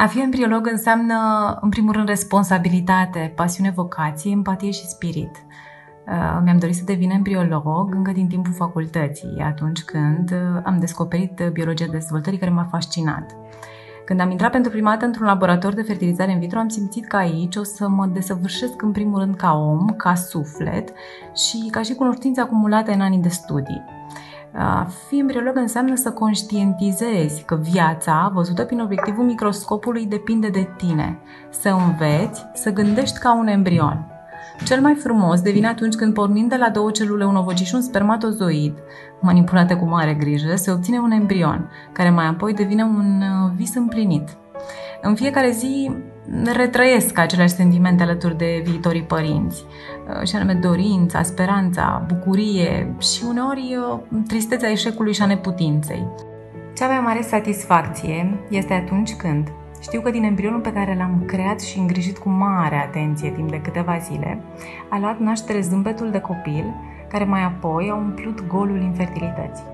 A 0.00 0.06
fi 0.06 0.20
embriolog 0.20 0.66
înseamnă, 0.66 1.14
în 1.60 1.68
primul 1.68 1.92
rând, 1.92 2.08
responsabilitate, 2.08 3.32
pasiune, 3.36 3.70
vocație, 3.70 4.30
empatie 4.30 4.70
și 4.70 4.86
spirit. 4.86 5.30
Uh, 6.06 6.40
mi-am 6.42 6.58
dorit 6.58 6.74
să 6.74 6.84
devin 6.84 7.10
embriolog 7.10 7.94
încă 7.94 8.12
din 8.12 8.28
timpul 8.28 8.52
facultății, 8.52 9.42
atunci 9.44 9.82
când 9.82 10.30
uh, 10.30 10.60
am 10.64 10.78
descoperit 10.78 11.42
biologia 11.52 11.86
dezvoltării 11.90 12.38
care 12.38 12.50
m-a 12.50 12.68
fascinat. 12.70 13.36
Când 14.04 14.20
am 14.20 14.30
intrat 14.30 14.50
pentru 14.50 14.70
prima 14.70 14.90
dată 14.90 15.04
într-un 15.04 15.26
laborator 15.26 15.74
de 15.74 15.82
fertilizare 15.82 16.30
in 16.30 16.38
vitro, 16.38 16.58
am 16.58 16.68
simțit 16.68 17.06
că 17.06 17.16
aici 17.16 17.56
o 17.56 17.62
să 17.62 17.88
mă 17.88 18.06
desăvârșesc 18.06 18.82
în 18.82 18.92
primul 18.92 19.18
rând 19.18 19.36
ca 19.36 19.52
om, 19.52 19.86
ca 19.86 20.14
suflet 20.14 20.92
și 21.34 21.68
ca 21.70 21.82
și 21.82 21.94
cunoștințe 21.94 22.40
acumulate 22.40 22.92
în 22.92 23.00
anii 23.00 23.22
de 23.22 23.28
studii. 23.28 23.99
A 24.54 24.86
fi 25.08 25.18
embriolog 25.18 25.56
înseamnă 25.56 25.94
să 25.94 26.10
conștientizezi 26.10 27.42
că 27.44 27.56
viața, 27.56 28.30
văzută 28.34 28.64
prin 28.64 28.80
obiectivul 28.80 29.24
microscopului, 29.24 30.06
depinde 30.06 30.48
de 30.48 30.68
tine. 30.76 31.18
Să 31.50 31.68
înveți, 31.68 32.46
să 32.54 32.70
gândești 32.70 33.18
ca 33.18 33.34
un 33.34 33.46
embrion. 33.46 34.06
Cel 34.64 34.80
mai 34.80 34.94
frumos 34.94 35.40
devine 35.40 35.66
atunci 35.66 35.94
când, 35.94 36.14
pornind 36.14 36.48
de 36.48 36.56
la 36.56 36.70
două 36.70 36.90
celule, 36.90 37.24
un 37.24 37.36
ovocit 37.36 37.66
și 37.66 37.74
un 37.74 37.80
spermatozoid, 37.80 38.78
manipulate 39.20 39.74
cu 39.76 39.84
mare 39.84 40.14
grijă, 40.14 40.54
se 40.54 40.70
obține 40.70 40.98
un 40.98 41.10
embrion, 41.10 41.70
care 41.92 42.10
mai 42.10 42.26
apoi 42.26 42.54
devine 42.54 42.82
un 42.82 43.22
uh, 43.22 43.50
vis 43.56 43.74
împlinit. 43.74 44.39
În 45.02 45.14
fiecare 45.14 45.50
zi 45.50 45.90
retrăiesc 46.56 47.18
aceleași 47.18 47.54
sentimente 47.54 48.02
alături 48.02 48.36
de 48.36 48.62
viitorii 48.64 49.02
părinți, 49.02 49.64
uh, 49.64 50.26
și 50.28 50.36
anume 50.36 50.54
dorința, 50.54 51.22
speranța, 51.22 52.04
bucurie 52.08 52.94
și 52.98 53.24
uneori 53.28 53.76
uh, 53.92 54.20
tristețea 54.26 54.70
eșecului 54.70 55.14
și 55.14 55.22
a 55.22 55.26
neputinței. 55.26 56.06
Cea 56.76 56.86
mai 56.86 57.00
mare 57.00 57.22
satisfacție 57.22 58.38
este 58.48 58.72
atunci 58.72 59.14
când 59.14 59.52
știu 59.80 60.00
că 60.00 60.10
din 60.10 60.24
embrionul 60.24 60.60
pe 60.60 60.72
care 60.72 60.94
l-am 60.98 61.22
creat 61.26 61.60
și 61.60 61.78
îngrijit 61.78 62.18
cu 62.18 62.28
mare 62.28 62.76
atenție 62.76 63.30
timp 63.30 63.50
de 63.50 63.60
câteva 63.60 63.98
zile, 63.98 64.42
a 64.88 64.98
luat 64.98 65.18
naștere 65.18 65.60
zâmbetul 65.60 66.10
de 66.10 66.20
copil, 66.20 66.74
care 67.08 67.24
mai 67.24 67.42
apoi 67.44 67.88
a 67.90 67.94
umplut 67.94 68.46
golul 68.46 68.80
infertilității. 68.80 69.64